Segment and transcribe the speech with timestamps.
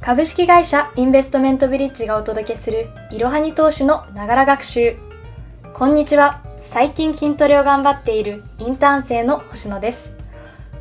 [0.00, 4.96] 株式会社インベストメントブリッジがお届けするいろはに投資のながら学習。
[5.74, 6.42] こんにちは。
[6.62, 10.14] 最近筋トレを頑張っているインターン生の星野です。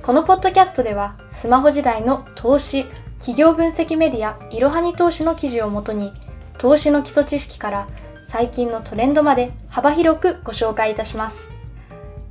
[0.00, 2.86] このポッドキャストではスマホ時代の投資、
[3.18, 6.10] 企業分析メディアいろはに投資の記事をもとに
[6.56, 7.88] 投資の基礎知識から
[8.26, 11.50] 最近のトレンドまで幅広くご紹介いたします。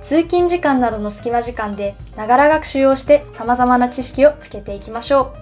[0.00, 5.39] 通勤時間などの隙間時間でながら学習をして様々な知識をつけていきましょう。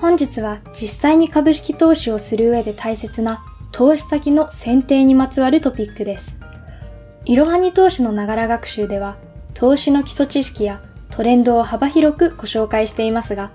[0.00, 6.40] 本日は実際に株式投資をする上で大切な投資先の選定にまつわるトピックです。
[7.26, 9.16] いろはに投資のながら学習では
[9.52, 13.50] 投資の基礎知識やトレンドを幅広くご紹介していますが、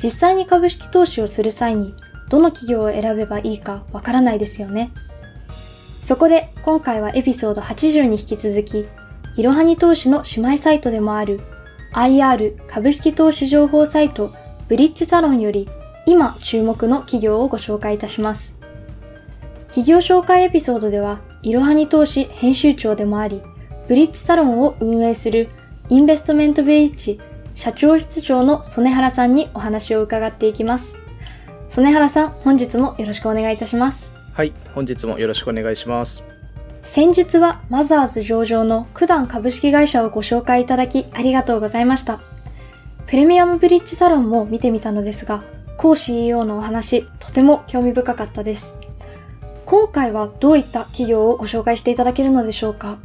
[0.00, 1.94] 実際に株式投資をする際に
[2.30, 4.92] どの企業を選べばいいかわからないですよね。
[6.00, 8.86] そこで今回はエピソード80に引き続き、
[9.36, 11.40] いろはに投資の姉妹サイトでもある
[11.92, 14.32] IR 株式投資情報サイト
[14.72, 15.68] ブリッジサロンより
[16.06, 18.54] 今注目の企業をご紹介いたします。
[19.66, 23.42] 企業紹介エピソードでは、いろはに投資編集長でもあり、
[23.86, 25.50] ブリッジサロンを運営する
[25.90, 27.20] インベストメントブリッジ
[27.54, 30.96] 社長室長の曽根原さんにお話を伺っていきます。
[31.68, 34.10] 曽根原さん、本日もよろしくお願いいたします。
[34.32, 36.24] はい、本日もよろしくお願いします。
[36.82, 42.20] 先日はマザーズ上場の九段株式会社をご紹介いただきありがとうございました。
[43.06, 45.42] プレミアムブリッジサロンも見てみたのですが、
[45.76, 48.78] コー CEO のお話、とても興味深かったです。
[49.66, 52.98] 今回はどういった企業をご紹介していただけるのでしょうか？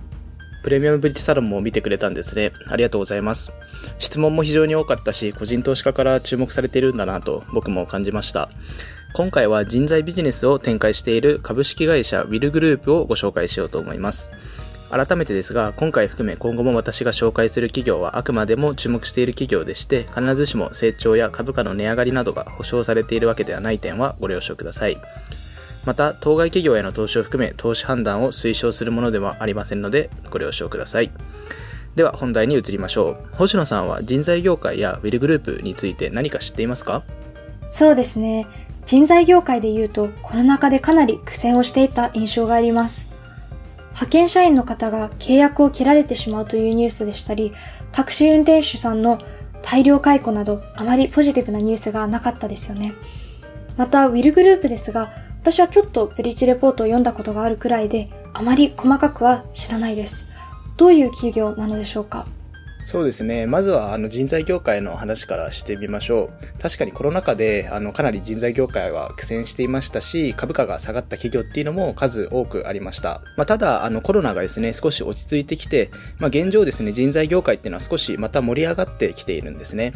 [0.64, 2.52] プレミアムブリッジサロンも見てくれたんですね。
[2.68, 3.52] ありがとうございます。
[4.00, 8.50] 質問も非常に多かったし、個人投資家から注目されているんだなと僕も感じました。
[9.14, 14.30] 今回は人材ビジネスを展開している株式会社ウィルグループをご紹介しようと思います。
[14.90, 24.98] 改めてですが、今回含め今後も私が紹介する企業はあくまでも注目している企業でして、必ずしも成長や株価の値上がりなどが保証されているわけではない点はご了承ください。
[25.86, 31.12] また、当該企業への投資を含め投資判断を推奨するものではありませんので、ご了承ください。
[31.96, 33.36] では本題に移りましょう。
[33.36, 37.04] 星野さんは人材業界やウィルグループについて何か知っていますか？
[37.70, 38.46] そうですね。
[38.86, 43.17] 人材業界で言うとコロナ禍でかなり苦戦をしていた印象があります。
[43.98, 47.52] 派遣社員の方が契約を切られてしまうというニュースでしたり、
[47.92, 49.20] タクシー運転手さんの
[49.64, 52.94] 大量解雇など、あまりポジティブなニュースがなかったですよね。
[53.76, 60.28] また、ウィルグループですが、私はちょっとブリッジレポートを読んだことがあるくらいで、あまり細かくは知らないです。
[60.78, 62.28] どういう企業なのでしょうか？
[62.88, 63.48] そうですね。
[63.48, 66.62] まずは、あの、人材業界の話からしてみましょう。
[66.62, 73.22] 確かにコロナ禍で、あの、かなり人材業界は苦戦していましたし、株価が下がった企業っていうのも数多くありました。
[73.36, 79.92] まあ、ただ、あの、コロナがですね、少し落ち着いてきて、まあ、現状ですね、人材業界っていうのは少しまた盛り上がってきているんですね。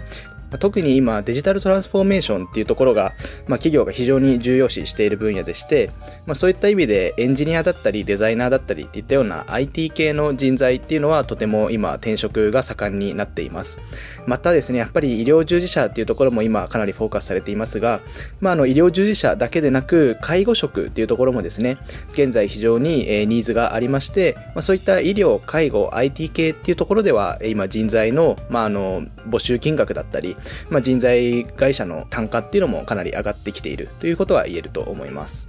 [0.59, 3.13] 特に今デジタルトランスフォーメーションっていうところが、
[3.47, 5.91] まあ、企業が非常に重要視している分野でして、
[6.25, 13.79] まあ、そういった意味でエンジニアだったりデザイナーだったりっていったような IT 系の人材っていうのはとても今転職が盛んになっています。
[14.25, 18.01] またですねやっぱり医療従事者っていうところも今かなりフォーカスされていますが、
[18.39, 21.78] まあ、あの医療従事者だけでなく介護職っていうところもですね
[22.13, 30.35] 現在非常にニーズがありまして、まあ、そういった医療介護 IT 系っていうところでは今人材の,、まあ、あの募集金額だったり
[30.69, 35.47] まあ、人材会社の単価っていうのもかなり上がってきているということは言えると思います。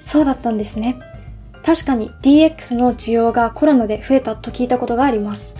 [0.00, 0.98] そうだったんですね。
[1.64, 5.56] 確かに DX の需要がコロナで増えたと聞いたことがあります。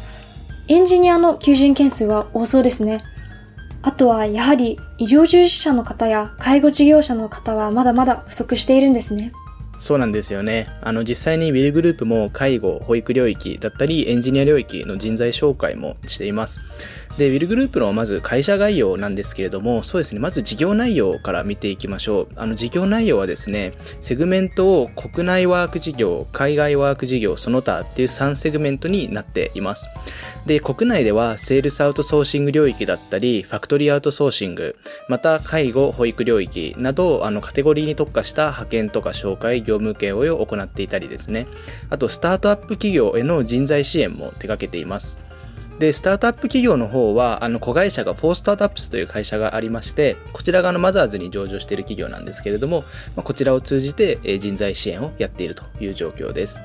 [0.69, 3.03] エンジニアの求人件数は多そうですね。
[3.83, 9.33] あとはやはり医療従事者の方や介護事業者の方はまだまだ不足しているんですね。
[9.81, 10.69] そうなんですよね。
[10.83, 16.61] あの、実際にウィルグループも介護、保育領域だったり、エンジニア領域の人材紹介もしています。
[17.19, 22.29] で、ウィルグループのまず会社概要なんですけれども、そうですね、まず事業内容から見ていきましょう。
[22.37, 29.89] あの、事業内容はですね、セグメントを国内ワーク事業、海外ワーク事業、その他っていう3セグメントになっています。
[30.47, 34.77] で、国内ではセールスアウトソーシング領域だったり、ファクトリーアウトソーシング、
[35.09, 41.47] また介護、保育領域など、あの、カテゴリーに特化した派遣とか紹介、業務請負を行っていたりですね。
[41.91, 45.30] あと、スタートアップ企業への人材支援も手掛けています。
[45.81, 52.85] で、スタートアップ企業の方は、あの、子会社がフォースタートアップスという会社がありまして、こちらがあの、マザーズに上場している企業なんですけれども、
[53.17, 56.61] ま、こちらを通じて、え人材支援をやっているという状況です。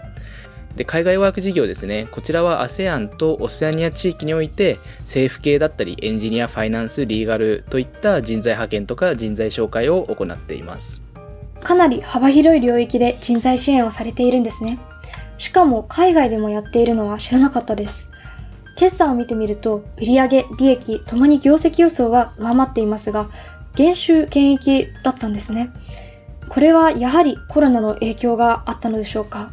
[0.75, 2.09] で、海外ワーク事業ですね。
[2.11, 11.01] こちらは ASEAN とオセアニア地域において、政府系だったり、エンジニア、ファイナンス、リーガルといった人材派遣とか人材紹介を行っています。
[11.63, 14.77] かなり幅広い領域で人材支援をされているんですね。
[15.37, 18.11] しかも海外でもやっているのは知らなかったです。
[18.75, 23.29] 決算を見てみると、売上、利益ともに業績予想は上回っていますが、
[23.75, 25.71] 減収減益だったんですね。
[26.47, 29.51] これはやはりコロナの影響があったのでしょうか？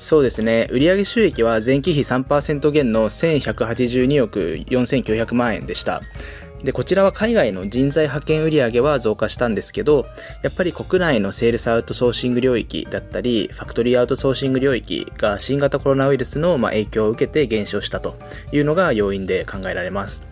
[0.00, 0.66] そうですね。
[0.72, 6.00] 売上収益は前期比3%減の1182億4900万円でした。
[6.64, 10.06] で、こちらは海外の人材派遣売上は増加したんですけど、
[10.42, 18.16] やっぱり国内のセールスアウトソーシング領域だったり、ファクトリーアウトソーシング領域が新型コロナウイルスの影響を受けて減少したと
[18.52, 20.29] いうのが要因で考えられます。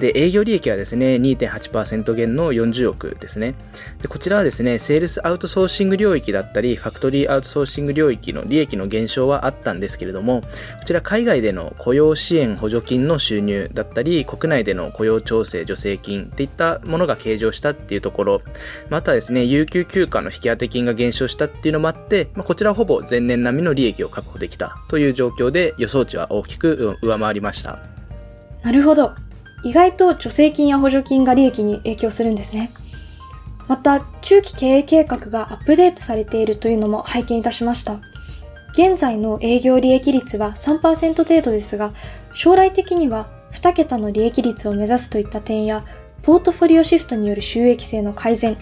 [0.00, 3.54] で、営業利益はですね、2.8%減の40億ですね。
[4.00, 10.48] で、こちらはですね、セールスアウトソーシング領域だったり、ファクトリーアウトソーシング領域の利益の減少はあったんですけれども、こ
[10.86, 18.42] ちら海外での雇用支援補助金の収入だったり、国内での雇用調整助成金っていったものが計上したっていうところ、
[18.88, 27.78] またですね、有給休暇の引き当て金が減少したっていうのもあって、まあ、こちらほぼ前年並みの利益を確保できたという状況で予想値は大きく上回りました。
[28.62, 29.12] なるほど。
[29.62, 32.70] 意外と助成金や補助金が利益に影響するんですね。
[33.68, 38.00] また、中期経営計画がアップデートされているというのも拝見いたしました。
[38.72, 41.92] 現在の営業利益率は3%程度ですが、
[42.32, 45.84] 将来的には2桁の利益率を目指すといった点や、
[46.22, 48.56] ポートフォリオシフトによる収益性の改善、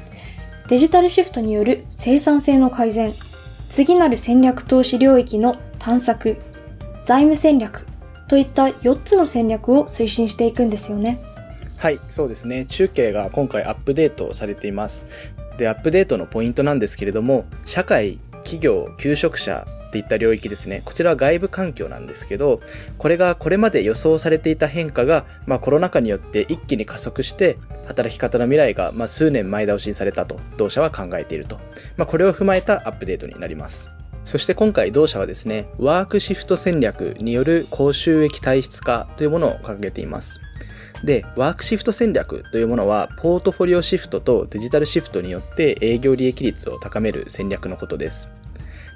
[0.68, 3.12] デジタルシフトによる生産性の改善、
[3.70, 6.36] 次なる戦略投資領域の探索、
[7.06, 7.86] 財務戦略、
[8.28, 11.19] といった4つの戦略を推進していくんですよね。
[11.78, 12.64] はい、そうですね。
[12.66, 15.06] 中継が今回アップデートされています。
[15.58, 20.82] で、アップデートのポイントなんですけれども、社会、企業、求職者っていった領域ですね。
[20.84, 22.60] こちらは外部環境なんですけど、
[22.98, 31.58] これがこれまで予想されていた変化が、まあ、コロナ禍によって一気に加速して、働き方の未来が、まあ、数年前倒しにされたと、同社は考えていると。
[31.96, 33.88] まあ、これを踏まえたアップデートになります。
[34.28, 40.38] そして今回同社はですね、ワークシフト戦略による高収益体質化というものを掲げています。
[41.02, 48.28] で、ワークシフト戦略というものは、ポートフォリオシフトとデジタルシフトによって営業利益率を高める戦略のことです。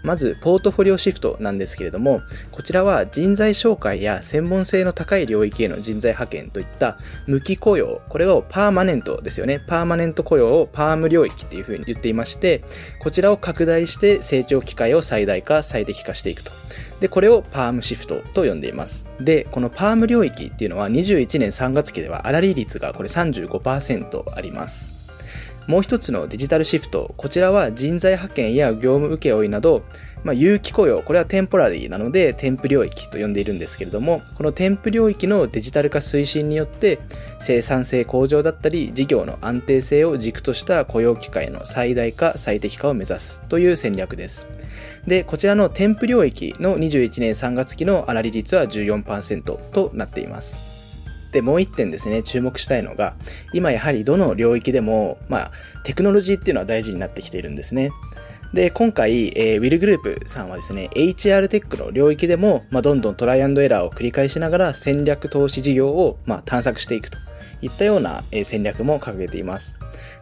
[0.03, 9.61] まず、ポートフォリオシフトなんですけれども、こちらは人材紹介や専門性の高い領域への人材派遣といった無期雇用、これをパーマネントですよね。
[9.67, 12.65] パーマネント雇用をパーム領域っていうふうに言っていまして、
[13.01, 16.51] こちらを拡大して成長機会を最大化、最適化していくと。
[17.01, 19.05] で、これをパームシフトと呼んでいます。
[19.21, 25.02] で、このパーム領域っていうのは21年3月期では粗利率がこれ35%あります。
[25.67, 29.83] もう一つのデジタルシフト、こちらは人材派遣や業務請負など、
[30.25, 37.01] まあ、有機雇用、これはテンポラリーなので、添付領域と呼んでいるんですけれども、この添付領域のデジタル化推進によって、
[37.41, 44.47] 生産性向上だったり、事業の安定性を軸とした雇用機会の最大化、最適化を目指すという戦略です。
[45.07, 50.72] で、こちらの添付領域の21年3月期の粗利率は14%となっています。
[51.33, 53.15] で、もう一点ですね、注目したいのが、
[53.53, 55.53] 今やはりどの領域でも、まあ、
[55.85, 57.91] テクノロジーっていうのは大事になってきているんですね。
[58.53, 67.17] で、今回、えー、ウィルグループさんはですね、HR テックの領域でも、まあ、どんどんトライアンドエラーを繰り返しながら戦略投資事業を、まあ、探索していくと
[67.63, 69.75] いったような、えー、戦略も掲げています。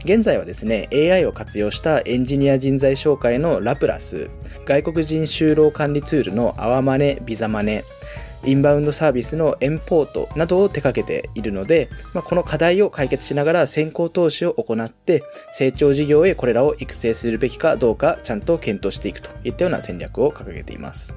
[0.04, 4.30] 現在はですね、AI を活用したエンジニア人材紹介のラプラス、
[4.64, 7.82] 外国人就労管理ツールのアワマネ、ビザマネ、
[8.44, 21.14] インバウンドサービスのエンポートなどを手掛けているので、まあ、この課題を解決しながら先行投資を行って、成長事業へこれらを育成するべきかどうかちゃんと検討していくといったような戦略を掲げています。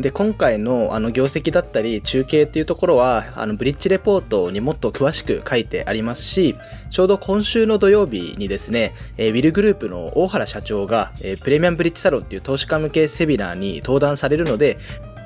[0.00, 6.54] で、今回のあの業績だったり中継っていうところは、あのブリッジレポートにもっと詳しく書いてありますし、
[6.90, 14.76] ちょうど今週の土曜日にですね、えー、ウィルグループの大原社長が、えー、プレミアムブリッジサロンっていう投資家向けセミナーに登壇されるので、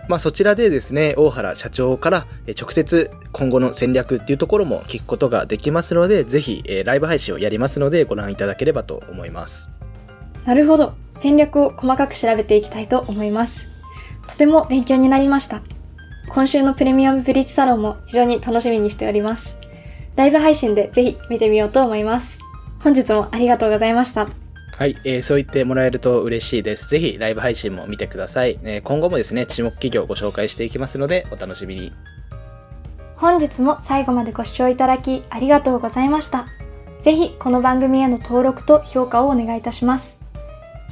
[0.09, 2.27] まあ、そちらでですね、大原社長から
[2.61, 9.71] 直接今後の戦略っていうところも聞くことができますので、ぜひ、えライブ配信をやりますのでご覧いただければと思います。
[10.45, 10.95] なるほど。
[11.13, 13.69] 戦略を細かく調べていきたいと思います。
[14.27, 15.63] とても勉強になりました。
[16.29, 19.59] 今週のプレミアムブリッジサロンも非常に楽しみにしております。
[20.17, 22.39] ライブ配信でぜひ見てみようと思います。
[22.81, 24.50] 本日もありがとうございました。
[24.81, 26.89] はい、えー、そう言ってもらえると嬉しいです。
[26.89, 28.59] ぜひライブ配信も見てください。
[28.63, 31.93] えー、今後もですね、注目企業をご紹介していきますので、お楽しみに。
[33.15, 36.47] 本日も最後までご視聴いただきありがとうございました。
[37.03, 40.19] ぜひこの番組への登録と評価をお願いいたします。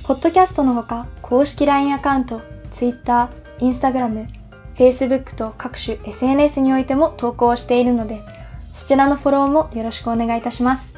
[0.05, 3.31] ポッドキャストのほか、公式 LINE アカウント、Twitter、
[3.61, 4.27] Instagram、
[4.75, 8.21] Facebook と各種 SNS においても投稿しているので、
[8.71, 10.98] そちらのフォローもよろしくお願いいたします。